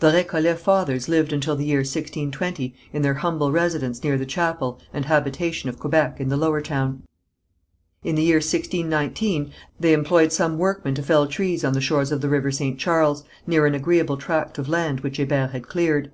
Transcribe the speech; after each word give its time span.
The 0.00 0.10
Récollet 0.10 0.56
fathers 0.58 1.08
lived 1.08 1.32
until 1.32 1.54
the 1.54 1.64
year 1.64 1.78
1620 1.82 2.74
in 2.92 3.02
their 3.02 3.14
humble 3.14 3.52
residence 3.52 4.02
near 4.02 4.18
the 4.18 4.26
chapel 4.26 4.80
and 4.92 5.04
habitation 5.04 5.68
of 5.68 5.78
Quebec, 5.78 6.18
in 6.18 6.28
the 6.28 6.36
Lower 6.36 6.60
Town. 6.60 7.04
In 8.02 8.16
the 8.16 8.24
year 8.24 8.38
1619 8.38 9.52
they 9.78 9.92
employed 9.92 10.32
some 10.32 10.58
workmen 10.58 10.96
to 10.96 11.04
fell 11.04 11.28
trees 11.28 11.64
on 11.64 11.72
the 11.72 11.80
shores 11.80 12.10
of 12.10 12.20
the 12.20 12.28
River 12.28 12.50
St. 12.50 12.80
Charles, 12.80 13.22
near 13.46 13.64
an 13.64 13.76
agreeable 13.76 14.16
tract 14.16 14.58
of 14.58 14.68
land 14.68 15.02
which 15.02 15.18
Hébert 15.18 15.52
had 15.52 15.68
cleared. 15.68 16.10